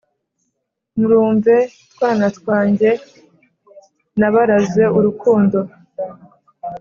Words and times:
murumve 0.97 1.55
twana 1.91 2.27
twanjye 2.37 2.89
nabaraze 4.19 4.83
urukundo 4.97 5.59